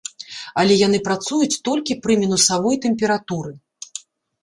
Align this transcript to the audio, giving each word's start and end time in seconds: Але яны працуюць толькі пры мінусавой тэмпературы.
Але 0.61 0.77
яны 0.87 0.99
працуюць 1.09 1.61
толькі 1.71 1.99
пры 2.07 2.19
мінусавой 2.25 2.83
тэмпературы. 2.89 3.51